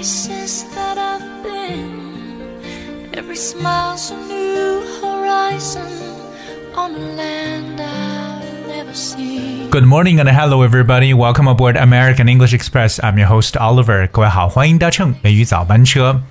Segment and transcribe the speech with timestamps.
[0.00, 3.12] places that I've been.
[3.12, 5.92] Every smile's a new horizon
[6.74, 9.68] on a land I've never seen.
[9.70, 11.12] Good morning and hello everybody.
[11.12, 12.98] Welcome aboard American English Express.
[13.04, 14.08] I'm your host Oliver.
[14.08, 16.22] 各位好，欢迎搭乘美语早班车。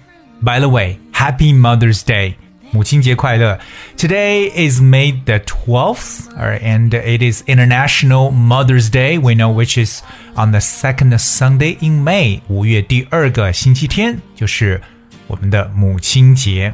[0.44, 2.36] By the way, Happy Mother's Day.
[2.71, 3.57] 母亲节快乐.
[3.97, 9.18] Today is May the 12th, alright, and it is International Mother's Day.
[9.18, 10.02] We know which is
[10.36, 12.42] on the second Sunday in May.
[12.47, 14.82] 五月第二个星期天就是
[15.28, 16.74] 我们的母亲节。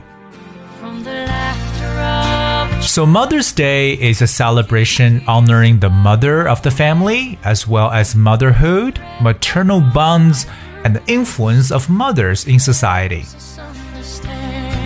[0.82, 6.72] From the laughter of So Mother's Day is a celebration honoring the mother of the
[6.72, 10.46] family, as well as motherhood, maternal bonds,
[10.84, 13.24] and the influence of mothers in society.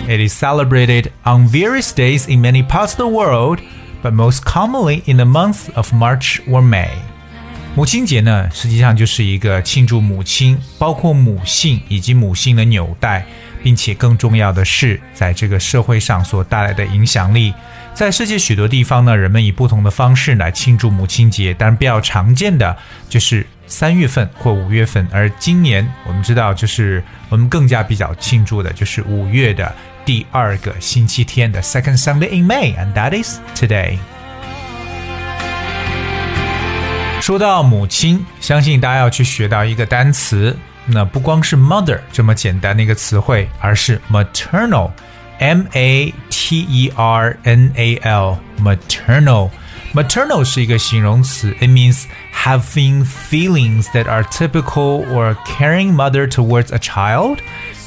[0.07, 3.59] It is celebrated on various days in many parts of the world,
[4.03, 6.89] but most commonly in the month of March or May.
[7.75, 13.25] 母亲节呢，实际上就是一个庆祝母亲，包括母性以及母性的纽带，
[13.63, 17.53] 并且更重要的是，在这个社会上所带来的影响力。
[17.93, 22.75] 在世界许多地方呢，人们以不同的方式来庆祝母亲节，但比较常见的
[23.07, 29.73] 就是三月份或五月份，而今年我们知道，就是我们更加比较庆祝的就是五月的
[30.04, 33.98] 第二个星期天的 Second Sunday in May，and that is today。
[37.20, 54.06] 说到母亲，相信大家要去学到一个单词，那不光是 mother 这么简单的一个词汇，而是 maternal，m a t e r n a l，maternal。Maternal 是一个形容词，it means having feelings that
[54.06, 57.38] are typical or caring mother towards a child。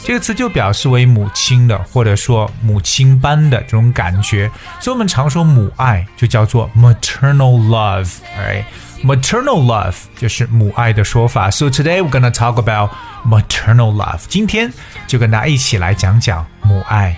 [0.04, 4.50] 这个词就表示为母亲的，或者说母亲般的这种感觉。
[4.78, 11.50] 所以我们常说母爱就叫做 maternal love，right？Maternal love 就是母爱的说法。
[11.50, 12.90] So today we're gonna talk about
[13.26, 14.20] maternal love。
[14.28, 14.70] 今天
[15.06, 17.16] 就跟大家一起来讲讲母爱。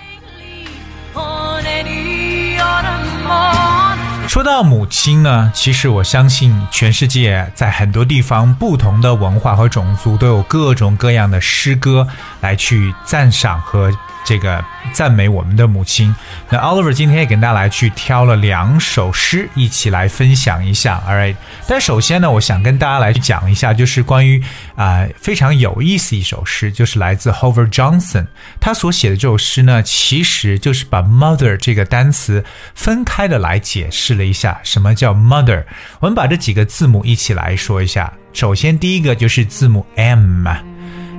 [4.28, 12.06] 说到母亲呢，其实我相信全世界在很多地方，不同的文化和种族都有各种各样的诗歌
[12.40, 13.90] 来去赞赏和
[14.26, 16.14] 这个赞美我们的母亲。
[16.50, 21.02] 那 Oliver 今天也跟大家来去挑了两首诗，一起来分享一下。
[21.08, 24.42] All right，但首先呢，我想跟大家来去讲一下，就是关于
[24.74, 28.26] 啊、非常有意思一首诗，就是来自 Hover Johnson
[28.60, 32.44] 他所写的这首诗呢，其实就是把 mother 这个单词
[32.74, 35.64] 分开的来解释了一下，什么叫 mother。
[36.00, 38.12] 我们把这几个字母一起来说一下。
[38.32, 40.46] 首先第一个就是字母 M。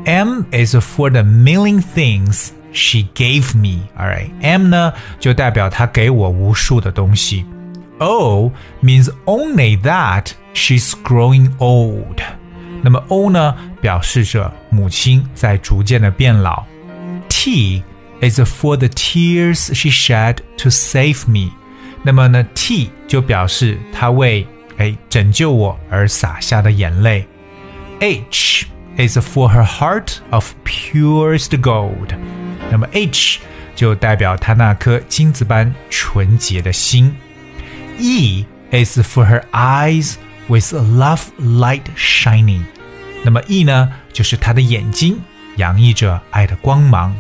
[0.06, 3.81] M is for the million things she gave me.
[3.99, 7.45] Alright, M 呢就代表她给我无数的东西。
[7.99, 8.51] O
[8.83, 12.21] means only that she's growing old.
[12.83, 16.65] 那么 O 呢表示着母亲在逐渐的变老。
[17.29, 17.83] T
[18.21, 21.53] is for the tears she shed to save me.
[22.03, 24.47] 那么呢，T 就表示她为
[24.79, 27.27] 哎拯救我而洒下的眼泪。
[28.01, 28.67] H
[28.99, 32.17] is for her heart of purest gold。
[32.71, 33.41] 那么 H
[33.75, 37.15] 就代表她那颗金子般纯洁的心。
[37.99, 40.15] E is for her eyes
[40.49, 42.63] with love light shining。
[43.25, 45.21] 那么 E 呢，就是她的眼睛
[45.57, 47.15] 洋溢着爱的光芒。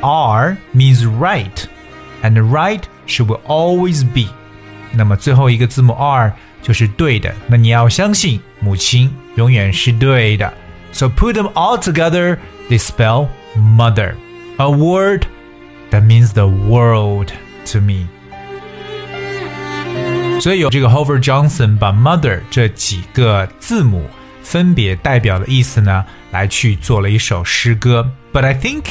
[0.00, 1.64] R means right,
[2.22, 4.32] and right she will always be。
[4.92, 10.52] 那么最后一个字母 R 就是对的，那你要相信母亲永远是对的。
[10.92, 12.38] So put them all together,
[12.68, 14.14] they spell mother,
[14.57, 15.25] a word
[15.91, 17.31] that means the world
[17.71, 18.07] to me。
[20.39, 24.07] 所以有这个 Howard Johnson 把 mother 这几个字母
[24.43, 28.09] 分别代表的意思呢，来去做了一首诗歌。
[28.31, 28.83] But I think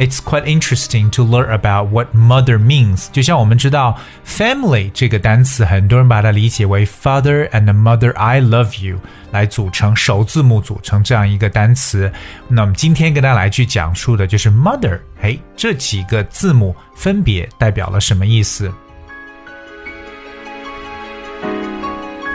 [0.00, 3.08] it's quite interesting to learn about what mother means。
[3.12, 8.98] 就像我们知道 family 这个单词，很多人把它理解为 father and mother I love you
[9.30, 12.10] 来组成首字母组成这样一个单词。
[12.48, 18.72] 那么今天跟大家来去讲述的就是 mother，哎，这几个字母分别代表了什么意思？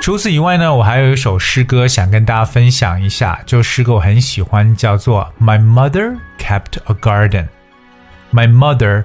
[0.04, 3.38] 除此以外呢，我还有一首诗歌想跟大家分享一下。
[3.44, 9.04] 这首诗歌我很喜欢，叫做《My Mother Kept a Garden》。My mother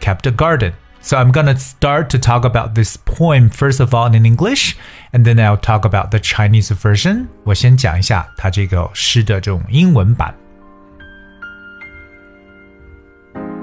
[0.00, 0.72] kept a garden.
[1.00, 4.74] So I'm gonna start to talk about this poem first of all in English,
[5.12, 7.26] and then I'll talk about the Chinese version.
[7.44, 10.34] 我先讲一下它这个诗的这种英文版。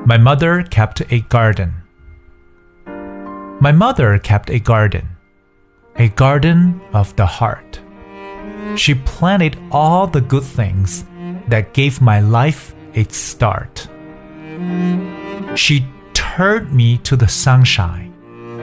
[0.06, 1.72] My mother kept a garden.
[3.60, 5.04] My mother kept a garden
[5.99, 7.81] a garden of the heart.
[8.77, 11.05] She planted all the good things
[11.49, 13.89] that gave my life its start.
[15.55, 18.13] She turned me to the sunshine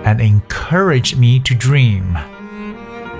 [0.05, 2.17] and encouraged me to dream,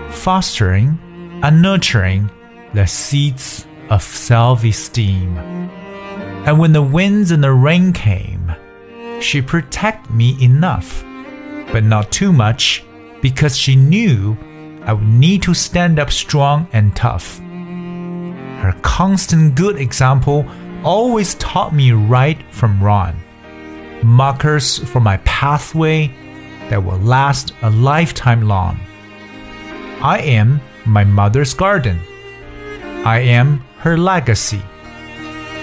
[0.10, 1.00] fostering
[1.42, 2.30] and nurturing
[2.74, 5.38] the seeds of self esteem.
[6.45, 8.54] And when the winds and the rain came,
[9.21, 11.04] she protected me enough,
[11.71, 12.83] but not too much,
[13.24, 14.38] because she knew
[14.84, 17.40] I would need to stand up strong and tough.
[17.40, 20.46] Her constant good example
[20.84, 23.16] always taught me right from wrong,
[24.04, 26.12] markers for my pathway
[26.70, 28.78] that will last a lifetime long.
[30.02, 32.02] I am my mother's garden.
[33.06, 34.62] I am her legacy.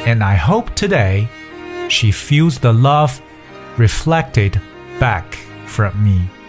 [0.06, 1.28] And I hope today
[1.90, 3.20] she feels the love
[3.76, 4.58] reflected
[4.98, 5.34] back
[5.66, 6.39] from me.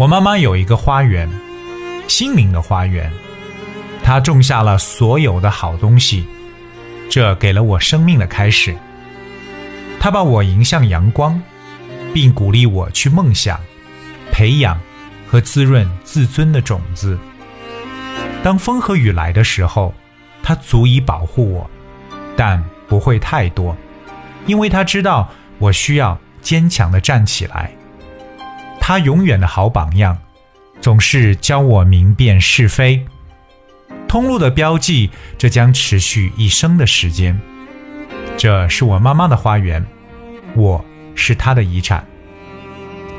[0.00, 1.28] 我妈妈有一个花园，
[2.08, 3.12] 心灵的花园。
[4.02, 6.24] 她种下了所有的好东西，
[7.10, 8.74] 这给了我生命的开始。
[10.00, 11.38] 她把我迎向阳光，
[12.14, 13.60] 并鼓励我去梦想、
[14.32, 14.80] 培养
[15.28, 17.18] 和滋润自尊的种子。
[18.42, 19.92] 当风和雨来的时候，
[20.42, 21.70] 她足以保护我，
[22.34, 23.76] 但不会太多，
[24.46, 27.70] 因为她知道我需要坚强的站起来。
[28.80, 30.18] 他永远的好榜样，
[30.80, 33.04] 总是教我明辨是非。
[34.08, 37.38] 通路的标记，这将持续一生的时间。
[38.36, 39.84] 这是我妈妈的花园，
[40.56, 40.84] 我
[41.14, 42.04] 是她的遗产。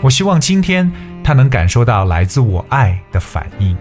[0.01, 0.91] 我希望今天
[1.23, 3.77] 她能感受到来自我爱的反应。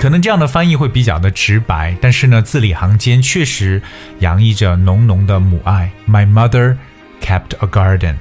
[0.00, 3.82] 可能这样的翻译会比较的直白，但是呢，字里行间确实
[4.20, 5.90] 洋溢着浓浓的母爱。
[6.08, 6.76] My mother
[7.20, 8.14] kept a garden.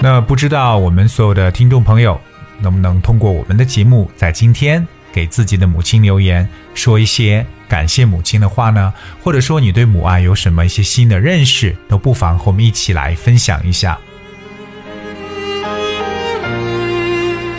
[0.00, 2.18] 那不知道我们所有的听众朋友
[2.60, 8.94] 能不能通过我们的节目，在今天给自己的母亲留言，说一些感谢母亲的话呢？
[9.20, 13.98] 或者说你对母爱有什么一些新的认识，都不妨和我们一起来分享一下。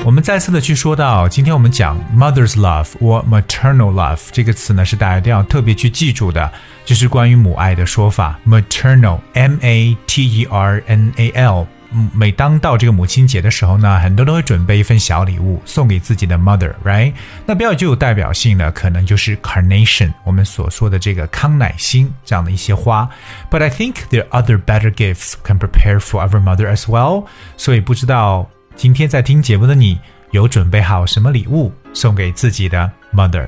[0.05, 6.49] 我们再次的去说到，今天我们讲 mother's love 或 maternal love 这个词呢，是大家一定要特别去记住的，
[6.85, 11.67] 就是关于母爱的说法，maternal m a t e r n a l。
[12.13, 17.13] 每当到这个母亲节的时候呢，很多都会准备一份小礼物送给自己的 mother，right？
[17.45, 23.09] 那比较具有代表性的，可能就是 carnation，我们所说的这个康乃馨这样的一些花。
[23.49, 27.25] But I think there are other better gifts can prepare for our mother as well。
[27.57, 29.97] 所以不知道今天在听节目的你，
[30.31, 33.47] 有准备好什么礼物送给自己的 mother？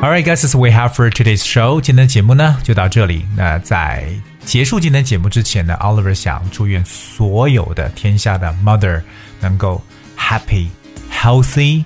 [0.00, 1.80] mother？Alright, guys, this we have for today's show.
[1.80, 3.24] 今天的节目呢就到这里。
[3.36, 4.08] 那在
[4.44, 9.02] 结束今天节目之前呢，Oliver 想祝愿所有的天下的 mother
[9.40, 9.82] 能够
[10.16, 10.68] happy,
[11.10, 11.84] healthy,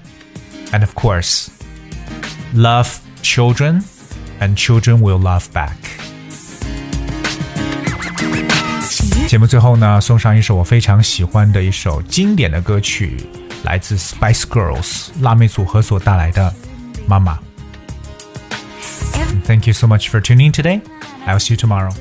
[0.72, 1.48] and of course
[2.54, 2.88] love
[3.22, 3.82] children,
[4.40, 5.76] and children will love back.
[9.26, 13.16] 节目最后呢，送上一首我非常喜欢的一首经典的歌曲，
[13.62, 16.52] 来自 Spice Girls 辣妹组合所带来的《
[17.06, 17.35] 妈妈》。
[19.45, 20.81] Thank you so much for tuning in today.
[21.27, 21.91] I'll see you tomorrow.